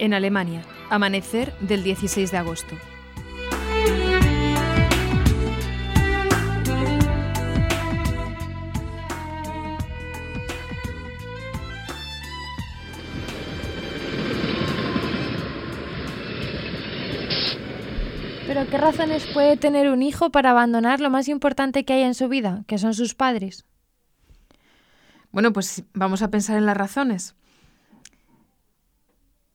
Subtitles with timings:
[0.00, 2.74] En Alemania, amanecer del 16 de agosto.
[18.46, 22.14] ¿Pero qué razones puede tener un hijo para abandonar lo más importante que hay en
[22.14, 23.66] su vida, que son sus padres?
[25.30, 27.34] Bueno, pues vamos a pensar en las razones.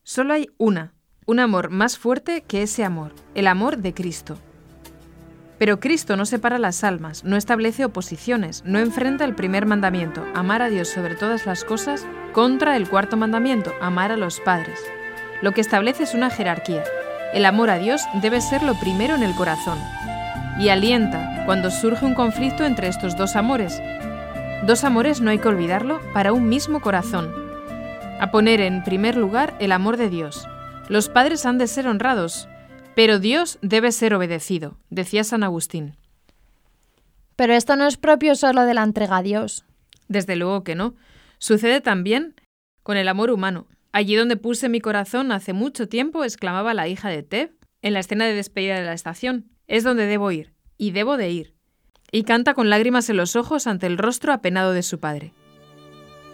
[0.08, 0.94] Solo hay una,
[1.26, 4.38] un amor más fuerte que ese amor, el amor de Cristo.
[5.58, 10.62] Pero Cristo no separa las almas, no establece oposiciones, no enfrenta el primer mandamiento, amar
[10.62, 14.78] a Dios sobre todas las cosas, contra el cuarto mandamiento, amar a los padres.
[15.42, 16.84] Lo que establece es una jerarquía.
[17.34, 19.80] El amor a Dios debe ser lo primero en el corazón.
[20.60, 23.82] Y alienta cuando surge un conflicto entre estos dos amores.
[24.68, 27.45] Dos amores no hay que olvidarlo para un mismo corazón.
[28.18, 30.48] A poner en primer lugar el amor de Dios.
[30.88, 32.48] Los padres han de ser honrados,
[32.94, 35.96] pero Dios debe ser obedecido, decía San Agustín.
[37.36, 39.66] Pero esto no es propio solo de la entrega a Dios.
[40.08, 40.94] Desde luego que no.
[41.36, 42.34] Sucede también
[42.82, 43.66] con el amor humano.
[43.92, 48.00] Allí donde puse mi corazón hace mucho tiempo, exclamaba la hija de Teb en la
[48.00, 49.50] escena de despedida de la estación.
[49.66, 51.54] Es donde debo ir, y debo de ir.
[52.12, 55.34] Y canta con lágrimas en los ojos ante el rostro apenado de su padre.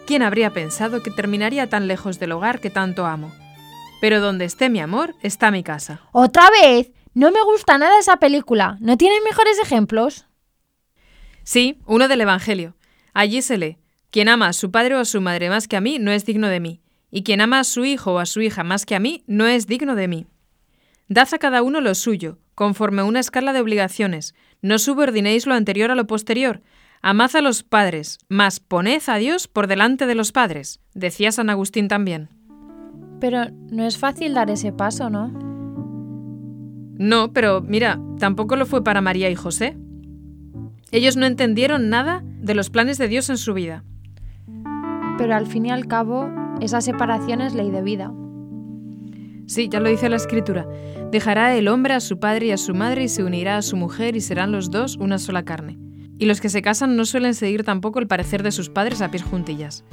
[0.05, 3.31] ¿Quién habría pensado que terminaría tan lejos del hogar que tanto amo?
[4.01, 6.01] Pero donde esté mi amor, está mi casa.
[6.11, 6.91] ¡Otra vez!
[7.13, 8.77] No me gusta nada esa película.
[8.81, 10.27] ¿No tiene mejores ejemplos?
[11.43, 12.75] Sí, uno del Evangelio.
[13.13, 13.77] Allí se lee,
[14.09, 16.25] quien ama a su padre o a su madre más que a mí no es
[16.25, 16.81] digno de mí,
[17.11, 19.47] y quien ama a su hijo o a su hija más que a mí no
[19.47, 20.25] es digno de mí.
[21.07, 24.35] Dad a cada uno lo suyo, conforme a una escala de obligaciones.
[24.61, 26.61] No subordinéis lo anterior a lo posterior.
[27.05, 31.49] Amad a los padres, mas poned a Dios por delante de los padres, decía San
[31.49, 32.29] Agustín también.
[33.19, 35.27] Pero no es fácil dar ese paso, ¿no?
[36.97, 39.75] No, pero mira, tampoco lo fue para María y José.
[40.91, 43.83] Ellos no entendieron nada de los planes de Dios en su vida.
[45.17, 46.31] Pero al fin y al cabo,
[46.61, 48.13] esa separación es ley de vida.
[49.47, 50.65] Sí, ya lo dice la escritura.
[51.11, 53.75] Dejará el hombre a su padre y a su madre y se unirá a su
[53.75, 55.77] mujer y serán los dos una sola carne.
[56.23, 59.11] Y los que se casan no suelen seguir tampoco el parecer de sus padres a
[59.11, 59.83] pies juntillas.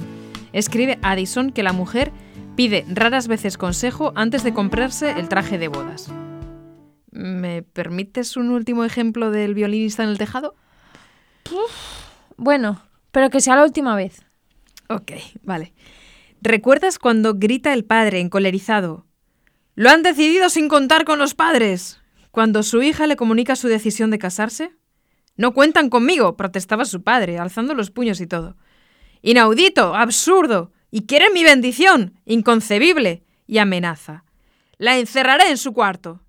[0.53, 2.13] Escribe Addison que la mujer
[2.55, 6.09] pide raras veces consejo antes de comprarse el traje de bodas.
[7.11, 10.55] ¿Me permites un último ejemplo del violinista en el tejado?
[12.37, 12.81] Bueno,
[13.11, 14.23] pero que sea la última vez.
[14.87, 15.11] Ok,
[15.43, 15.73] vale.
[16.41, 19.05] ¿Recuerdas cuando grita el padre encolerizado?
[19.75, 21.99] ¡Lo han decidido sin contar con los padres!
[22.31, 24.71] Cuando su hija le comunica su decisión de casarse.
[25.37, 28.57] No cuentan conmigo, protestaba su padre, alzando los puños y todo.
[29.21, 34.23] Inaudito, absurdo, y quieren mi bendición, inconcebible, y amenaza.
[34.77, 36.21] La encerraré en su cuarto.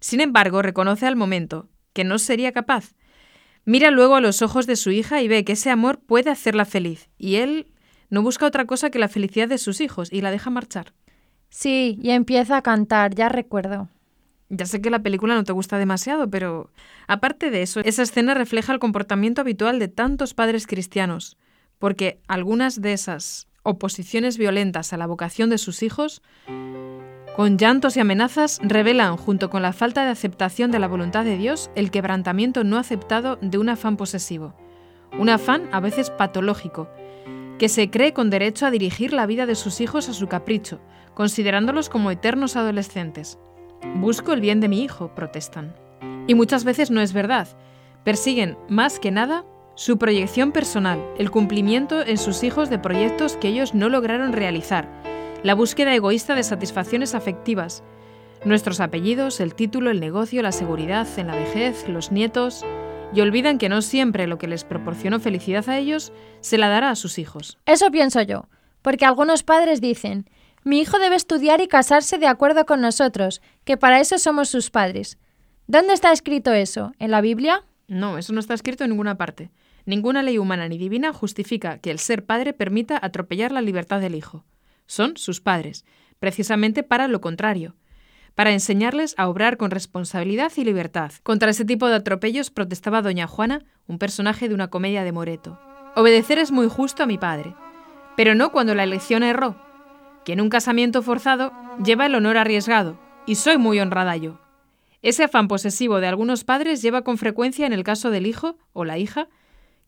[0.00, 2.94] Sin embargo, reconoce al momento que no sería capaz.
[3.64, 6.64] Mira luego a los ojos de su hija y ve que ese amor puede hacerla
[6.64, 7.72] feliz, y él
[8.08, 10.92] no busca otra cosa que la felicidad de sus hijos y la deja marchar.
[11.50, 13.88] Sí, y empieza a cantar, ya recuerdo.
[14.52, 16.70] Ya sé que la película no te gusta demasiado, pero
[17.06, 21.38] aparte de eso, esa escena refleja el comportamiento habitual de tantos padres cristianos,
[21.78, 26.20] porque algunas de esas oposiciones violentas a la vocación de sus hijos,
[27.36, 31.36] con llantos y amenazas, revelan, junto con la falta de aceptación de la voluntad de
[31.36, 34.56] Dios, el quebrantamiento no aceptado de un afán posesivo,
[35.16, 36.88] un afán a veces patológico,
[37.60, 40.80] que se cree con derecho a dirigir la vida de sus hijos a su capricho,
[41.14, 43.38] considerándolos como eternos adolescentes.
[43.96, 45.74] Busco el bien de mi hijo, protestan.
[46.26, 47.48] Y muchas veces no es verdad.
[48.04, 49.44] Persiguen, más que nada,
[49.74, 54.88] su proyección personal, el cumplimiento en sus hijos de proyectos que ellos no lograron realizar,
[55.42, 57.82] la búsqueda egoísta de satisfacciones afectivas,
[58.44, 62.64] nuestros apellidos, el título, el negocio, la seguridad en la vejez, los nietos,
[63.14, 66.90] y olvidan que no siempre lo que les proporcionó felicidad a ellos se la dará
[66.90, 67.58] a sus hijos.
[67.66, 68.48] Eso pienso yo,
[68.82, 70.28] porque algunos padres dicen,
[70.62, 74.70] Mi hijo debe estudiar y casarse de acuerdo con nosotros, que para eso somos sus
[74.70, 75.18] padres.
[75.66, 76.92] ¿Dónde está escrito eso?
[76.98, 77.64] ¿En la Biblia?
[77.88, 79.50] No, eso no está escrito en ninguna parte.
[79.86, 84.14] Ninguna ley humana ni divina justifica que el ser padre permita atropellar la libertad del
[84.14, 84.44] hijo.
[84.86, 85.84] Son sus padres,
[86.18, 87.74] precisamente para lo contrario,
[88.34, 91.12] para enseñarles a obrar con responsabilidad y libertad.
[91.22, 95.58] Contra ese tipo de atropellos protestaba doña Juana, un personaje de una comedia de Moreto.
[95.96, 97.54] Obedecer es muy justo a mi padre,
[98.16, 99.69] pero no cuando la elección erró.
[100.24, 101.52] Que en un casamiento forzado
[101.84, 104.40] lleva el honor arriesgado, y soy muy honrada yo.
[105.02, 108.84] Ese afán posesivo de algunos padres lleva con frecuencia en el caso del hijo o
[108.84, 109.28] la hija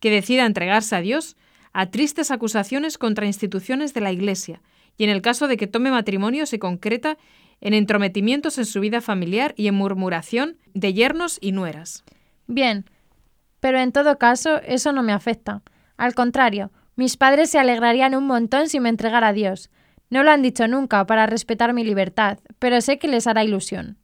[0.00, 1.37] que decida entregarse a Dios
[1.73, 4.61] a tristes acusaciones contra instituciones de la Iglesia,
[4.96, 7.17] y en el caso de que tome matrimonio se concreta
[7.61, 12.05] en entrometimientos en su vida familiar y en murmuración de yernos y nueras.
[12.46, 12.85] Bien,
[13.61, 15.62] pero en todo caso eso no me afecta.
[15.96, 19.70] Al contrario, mis padres se alegrarían un montón si me entregara a Dios.
[20.12, 23.97] No lo han dicho nunca para respetar mi libertad, pero sé que les hará ilusión.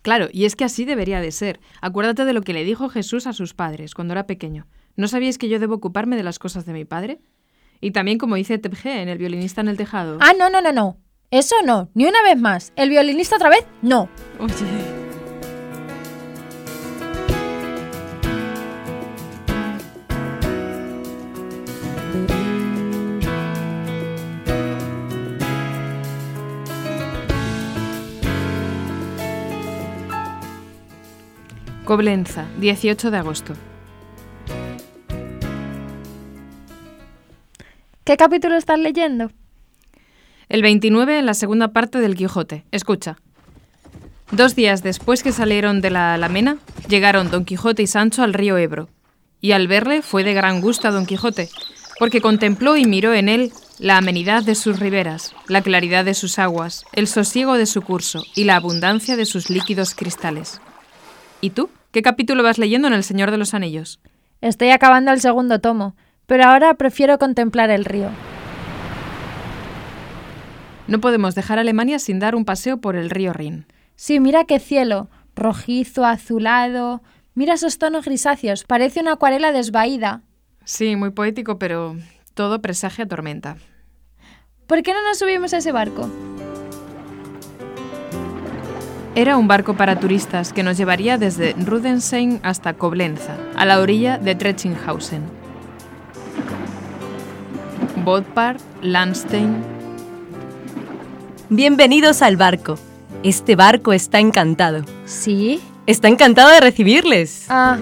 [0.00, 1.60] Claro, y es que así debería de ser.
[1.82, 4.66] Acuérdate de lo que le dijo Jesús a sus padres cuando era pequeño.
[4.96, 7.20] ¿No sabíais que yo debo ocuparme de las cosas de mi padre?
[7.82, 10.16] Y también como dice Tebje en El violinista en el tejado.
[10.22, 10.96] Ah, no, no, no, no.
[11.30, 12.72] Eso no, ni una vez más.
[12.74, 13.66] ¿El violinista otra vez?
[13.82, 14.08] No.
[14.38, 15.01] Oye.
[31.92, 33.52] Coblenza, 18 de agosto.
[38.02, 39.30] ¿Qué capítulo estás leyendo?
[40.48, 42.64] El 29 en la segunda parte del Quijote.
[42.70, 43.18] Escucha.
[44.30, 46.56] Dos días después que salieron de la Alamena,
[46.88, 48.88] llegaron Don Quijote y Sancho al río Ebro.
[49.42, 51.50] Y al verle fue de gran gusto a Don Quijote,
[51.98, 56.38] porque contempló y miró en él la amenidad de sus riberas, la claridad de sus
[56.38, 60.58] aguas, el sosiego de su curso y la abundancia de sus líquidos cristales.
[61.42, 61.68] ¿Y tú?
[61.92, 64.00] ¿Qué capítulo vas leyendo en El Señor de los Anillos?
[64.40, 65.94] Estoy acabando el segundo tomo,
[66.24, 68.08] pero ahora prefiero contemplar el río.
[70.86, 73.66] No podemos dejar Alemania sin dar un paseo por el río Rin.
[73.94, 77.02] Sí, mira qué cielo, rojizo, azulado.
[77.34, 80.22] Mira esos tonos grisáceos, parece una acuarela desvaída.
[80.64, 81.96] Sí, muy poético, pero
[82.32, 83.58] todo presagia tormenta.
[84.66, 86.08] ¿Por qué no nos subimos a ese barco?
[89.14, 94.16] Era un barco para turistas que nos llevaría desde Rudensheim hasta Koblenza, a la orilla
[94.16, 95.20] de Trechinghausen.
[98.02, 99.62] Bodpar, Landstein.
[101.50, 102.78] Bienvenidos al barco.
[103.22, 104.82] Este barco está encantado.
[105.04, 105.60] ¿Sí?
[105.86, 107.44] Está encantado de recibirles.
[107.50, 107.76] Ah,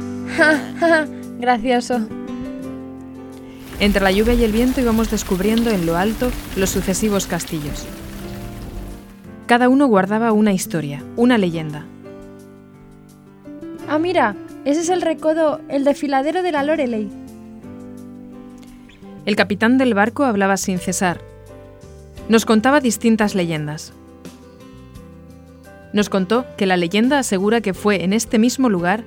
[1.38, 2.00] gracioso.
[3.78, 7.86] Entre la lluvia y el viento íbamos descubriendo en lo alto los sucesivos castillos.
[9.50, 11.84] Cada uno guardaba una historia, una leyenda.
[13.88, 17.10] Ah, mira, ese es el recodo, el desfiladero de la Loreley.
[19.26, 21.20] El capitán del barco hablaba sin cesar.
[22.28, 23.92] Nos contaba distintas leyendas.
[25.92, 29.02] Nos contó que la leyenda asegura que fue en este mismo lugar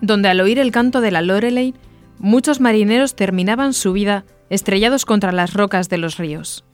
[0.00, 1.74] donde al oír el canto de la Loreley,
[2.18, 6.65] muchos marineros terminaban su vida estrellados contra las rocas de los ríos.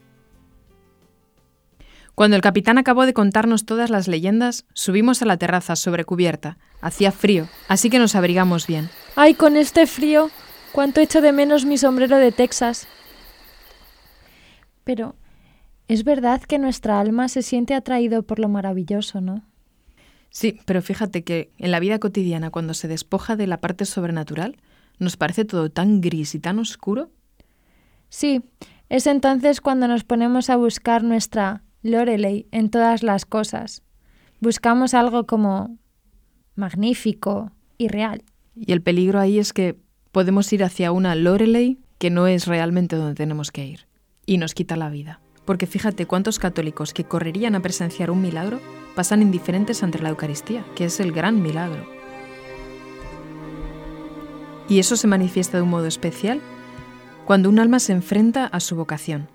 [2.23, 6.57] Cuando el capitán acabó de contarnos todas las leyendas, subimos a la terraza sobre cubierta.
[6.81, 8.91] Hacía frío, así que nos abrigamos bien.
[9.17, 10.31] ¡Ay, con este frío!
[10.71, 12.87] ¡Cuánto echo de menos mi sombrero de Texas!
[14.85, 15.17] Pero,
[15.89, 19.43] es verdad que nuestra alma se siente atraído por lo maravilloso, ¿no?
[20.31, 24.59] Sí, pero fíjate que en la vida cotidiana, cuando se despoja de la parte sobrenatural,
[25.01, 27.11] nos parece todo tan gris y tan oscuro.
[28.11, 28.45] Sí,
[28.89, 33.83] es entonces cuando nos ponemos a buscar nuestra Loreley en todas las cosas.
[34.41, 35.79] Buscamos algo como
[36.55, 38.23] magnífico y real.
[38.55, 39.77] Y el peligro ahí es que
[40.13, 43.87] podemos ir hacia una Loreley que no es realmente donde tenemos que ir
[44.27, 45.21] y nos quita la vida.
[45.45, 48.61] Porque fíjate cuántos católicos que correrían a presenciar un milagro
[48.95, 51.87] pasan indiferentes ante la Eucaristía, que es el gran milagro.
[54.69, 56.41] Y eso se manifiesta de un modo especial
[57.27, 59.29] cuando un alma se enfrenta a su vocación.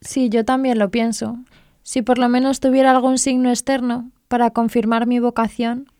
[0.00, 1.38] Sí, yo también lo pienso.
[1.82, 5.90] Si por lo menos tuviera algún signo externo para confirmar mi vocación.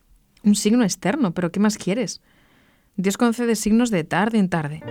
[0.43, 2.23] Un signo externo, pero ¿qué más quieres?
[2.97, 4.83] Dios concede signos de tarde en tarde.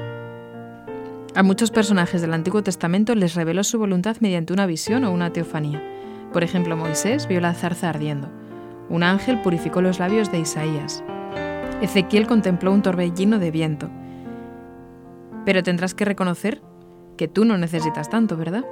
[1.35, 5.31] A muchos personajes del Antiguo Testamento les reveló su voluntad mediante una visión o una
[5.31, 5.81] teofanía.
[6.33, 8.29] Por ejemplo, Moisés vio la zarza ardiendo.
[8.89, 11.03] Un ángel purificó los labios de Isaías.
[11.81, 13.89] Ezequiel contempló un torbellino de viento.
[15.45, 16.61] Pero tendrás que reconocer
[17.17, 18.65] que tú no necesitas tanto, ¿verdad?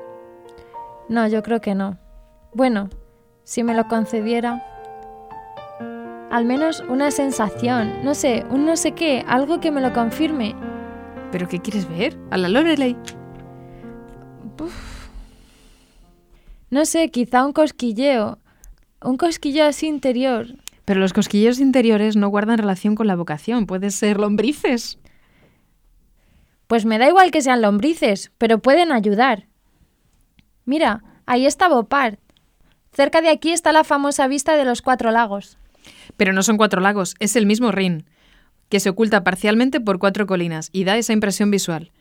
[1.09, 1.97] No, yo creo que no.
[2.53, 2.89] Bueno,
[3.43, 4.63] si me lo concediera.
[6.29, 10.53] Al menos una sensación, no sé, un no sé qué, algo que me lo confirme.
[11.31, 12.17] ¿Pero qué quieres ver?
[12.31, 12.97] ¿A la Lorelei?
[16.69, 18.39] No sé, quizá un cosquilleo.
[19.01, 20.47] Un cosquilleo así interior.
[20.83, 23.65] Pero los cosquilleos interiores no guardan relación con la vocación.
[23.65, 24.99] Pueden ser lombrices.
[26.67, 29.47] Pues me da igual que sean lombrices, pero pueden ayudar.
[30.67, 32.17] Mira, ahí está Bopard.
[32.91, 35.57] Cerca de aquí está la famosa vista de los cuatro lagos.
[36.17, 38.05] Pero no son cuatro lagos, es el mismo Rin,
[38.67, 41.93] que se oculta parcialmente por cuatro colinas y da esa impresión visual.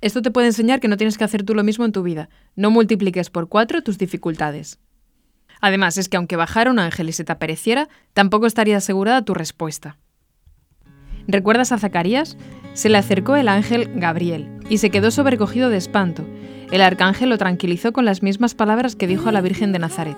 [0.00, 2.30] Esto te puede enseñar que no tienes que hacer tú lo mismo en tu vida.
[2.56, 4.78] No multipliques por cuatro tus dificultades.
[5.60, 9.34] Además, es que aunque bajara un ángel y se te apareciera, tampoco estaría asegurada tu
[9.34, 9.98] respuesta.
[11.28, 12.38] ¿Recuerdas a Zacarías?
[12.74, 16.24] Se le acercó el ángel Gabriel y se quedó sobrecogido de espanto.
[16.70, 20.16] El arcángel lo tranquilizó con las mismas palabras que dijo a la Virgen de Nazaret.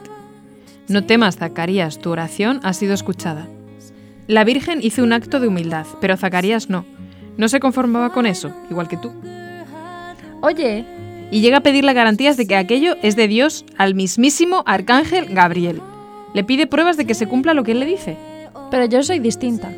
[0.89, 3.47] No temas, Zacarías, tu oración ha sido escuchada.
[4.27, 6.85] La Virgen hizo un acto de humildad, pero Zacarías no.
[7.37, 9.13] No se conformaba con eso, igual que tú.
[10.43, 10.85] Oye,
[11.31, 15.81] Y llega a pedirle garantías de que aquello es de Dios al mismísimo arcángel Gabriel.
[16.35, 18.19] Le pide pruebas de que se cumpla lo que él le dice.
[18.71, 19.73] pero yo soy distinta.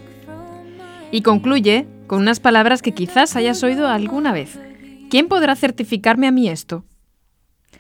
[1.13, 4.59] Y concluye con unas palabras que quizás hayas oído alguna vez.
[5.11, 6.85] ¿Quién podrá certificarme a mí esto?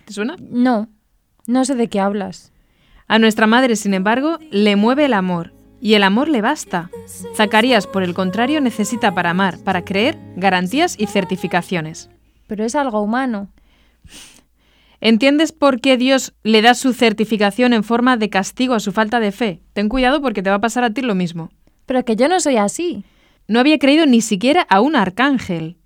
[0.04, 0.36] ¿Te suena?
[0.40, 0.88] No,
[1.46, 2.52] no sé de qué hablas.
[3.06, 6.90] A nuestra madre, sin embargo, le mueve el amor, y el amor le basta.
[7.36, 12.08] Zacarías, por el contrario, necesita para amar, para creer, garantías y certificaciones.
[12.46, 13.48] Pero es algo humano.
[15.02, 19.20] ¿Entiendes por qué Dios le da su certificación en forma de castigo a su falta
[19.20, 19.60] de fe?
[19.74, 21.50] Ten cuidado porque te va a pasar a ti lo mismo.
[21.84, 23.04] Pero que yo no soy así.
[23.46, 25.76] No había creído ni siquiera a un arcángel.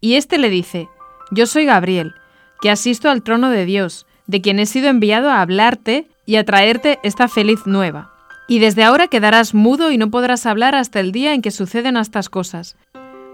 [0.00, 0.88] Y éste le dice,
[1.30, 2.14] Yo soy Gabriel,
[2.60, 6.44] que asisto al trono de Dios, de quien he sido enviado a hablarte y a
[6.44, 8.12] traerte esta feliz nueva.
[8.46, 11.96] Y desde ahora quedarás mudo y no podrás hablar hasta el día en que suceden
[11.96, 12.76] estas cosas,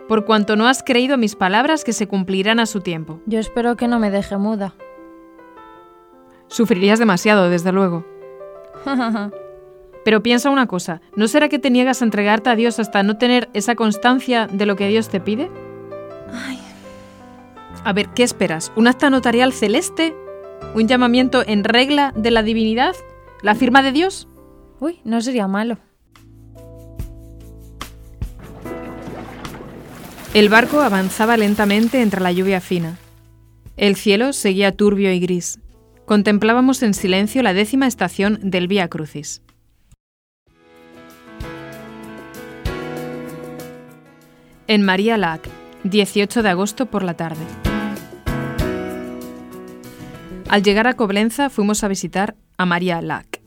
[0.09, 3.21] por cuanto no has creído mis palabras que se cumplirán a su tiempo.
[3.27, 4.75] Yo espero que no me deje muda.
[6.49, 8.07] Sufrirías demasiado, desde luego.
[10.07, 13.19] Pero piensa una cosa, ¿no será que te niegas a entregarte a Dios hasta no
[13.19, 15.51] tener esa constancia de lo que Dios te pide?
[17.83, 18.71] A ver, ¿qué esperas?
[18.77, 20.15] ¿Un acta notarial celeste?
[20.77, 22.95] ¿Un llamamiento en regla de la divinidad?
[23.43, 24.29] ¿La firma de Dios?
[24.79, 25.77] Uy, no sería malo.
[30.35, 32.97] El barco avanzaba lentamente entre la lluvia fina.
[33.77, 35.59] El cielo seguía turbio y gris.
[36.05, 39.43] Contemplábamos en silencio la décima estación del Vía Crucis.
[44.69, 45.49] En María Lac,
[45.85, 47.45] 18 de agosto por la tarde.
[50.49, 53.41] Al llegar a Coblenza fuimos a visitar a María Lac.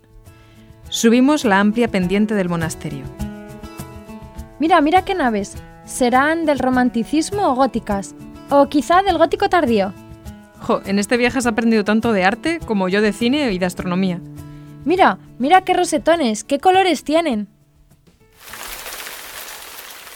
[0.87, 3.03] Subimos la amplia pendiente del monasterio.
[4.59, 5.57] Mira, mira qué naves.
[5.83, 8.15] ¿Serán del romanticismo o góticas?
[8.49, 9.91] O quizá del gótico tardío.
[10.61, 13.65] Jo, en este viaje has aprendido tanto de arte como yo de cine y de
[13.65, 14.21] astronomía.
[14.85, 17.49] Mira, mira qué rosetones, qué colores tienen.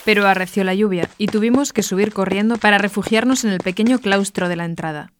[0.05, 4.49] Pero arreció la lluvia y tuvimos que subir corriendo para refugiarnos en el pequeño claustro
[4.49, 5.13] de la entrada.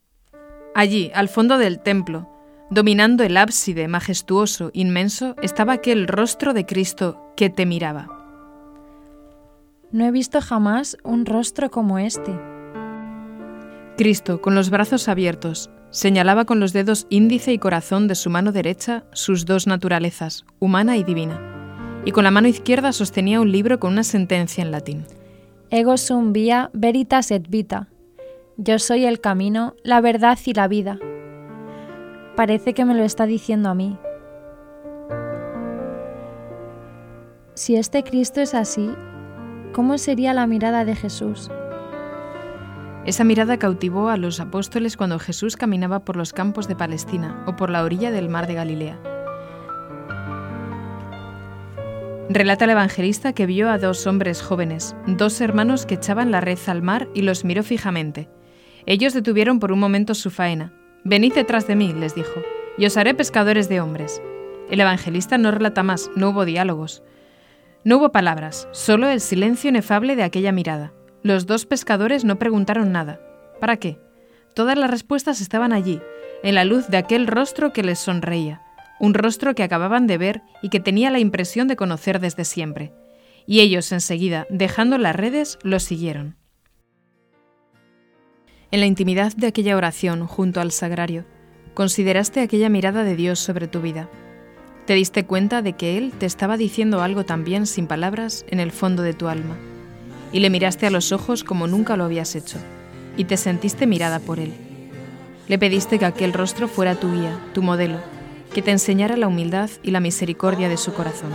[0.76, 2.30] Allí, al fondo del templo,
[2.70, 8.08] dominando el ábside majestuoso, inmenso, estaba aquel rostro de Cristo que te miraba.
[9.92, 12.34] No he visto jamás un rostro como este.
[13.96, 18.52] Cristo, con los brazos abiertos, señalaba con los dedos índice y corazón de su mano
[18.52, 21.63] derecha sus dos naturalezas, humana y divina,
[22.06, 25.06] y con la mano izquierda sostenía un libro con una sentencia en latín.
[25.70, 27.88] Ego sum via veritas et vita.
[28.58, 31.00] Yo soy el camino, la verdad y la vida.
[32.36, 33.98] Parece que me lo está diciendo a mí.
[37.56, 38.92] Si este Cristo es así,
[39.74, 41.50] ¿cómo sería la mirada de Jesús?
[43.06, 47.56] Esa mirada cautivó a los apóstoles cuando Jesús caminaba por los campos de Palestina o
[47.56, 49.13] por la orilla del mar de Galilea.
[52.34, 56.58] Relata el evangelista que vio a dos hombres jóvenes, dos hermanos que echaban la red
[56.66, 58.28] al mar y los miró fijamente.
[58.88, 60.74] Ellos detuvieron por un momento su faena.
[61.04, 62.42] Venid detrás de mí, les dijo,
[62.76, 64.20] y os haré pescadores de hombres.
[64.72, 67.04] El evangelista no relata más, no hubo diálogos.
[67.84, 70.92] No hubo palabras, solo el silencio inefable de aquella mirada.
[71.22, 73.20] Los dos pescadores no preguntaron nada.
[73.60, 74.00] ¿Para qué?
[74.56, 76.02] Todas las respuestas estaban allí,
[76.42, 78.64] en la luz de aquel rostro que les sonreía,
[79.00, 82.94] un rostro que acababan de ver y que tenía la impresión de conocer desde siempre.
[83.46, 86.38] Y ellos enseguida, dejando las redes, los siguieron.
[88.72, 91.26] En la intimidad de aquella oración junto al sagrario,
[91.74, 94.08] Consideraste aquella mirada de Dios sobre tu vida.
[94.86, 98.72] Te diste cuenta de que Él te estaba diciendo algo también sin palabras en el
[98.72, 99.58] fondo de tu alma.
[100.32, 102.60] Y le miraste a los ojos como nunca lo habías hecho.
[103.18, 104.54] Y te sentiste mirada por Él.
[105.48, 107.98] Le pediste que aquel rostro fuera tu guía, tu modelo,
[108.54, 111.32] que te enseñara la humildad y la misericordia de su corazón.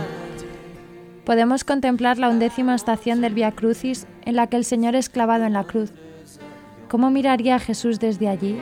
[1.25, 5.45] Podemos contemplar la undécima estación del Via Crucis en la que el Señor es clavado
[5.45, 5.91] en la cruz.
[6.87, 8.57] ¿Cómo miraría a Jesús desde allí?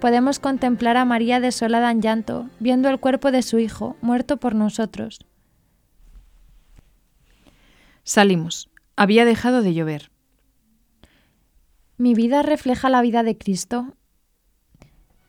[0.00, 4.54] Podemos contemplar a María desolada en llanto, viendo el cuerpo de su Hijo, muerto por
[4.54, 5.20] nosotros.
[8.02, 8.68] Salimos.
[8.96, 10.10] Había dejado de llover.
[11.96, 13.94] ¿Mi vida refleja la vida de Cristo?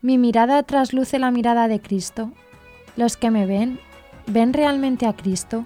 [0.04, 2.34] ¿Mi mirada trasluce la mirada de Cristo?
[2.98, 3.80] ¿Los que me ven,
[4.28, 5.64] ven realmente a Cristo?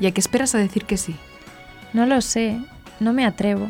[0.00, 1.14] ¿Y a qué esperas a decir que sí?
[1.92, 2.58] No lo sé,
[3.00, 3.68] no me atrevo.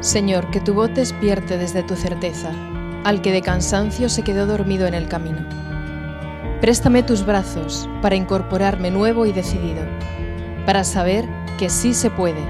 [0.00, 2.50] Señor, que tu voz despierte desde tu certeza
[3.04, 5.71] al que de cansancio se quedó dormido en el camino.
[6.62, 9.82] Préstame tus brazos para incorporarme nuevo y decidido,
[10.64, 11.28] para saber
[11.58, 12.40] que sí se puede,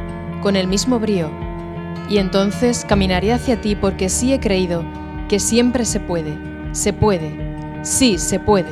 [0.42, 1.31] con el mismo brío,
[2.11, 4.85] y entonces caminaré hacia ti porque sí he creído
[5.31, 6.37] que siempre se puede,
[6.73, 7.33] se puede,
[7.81, 8.69] sí se puede.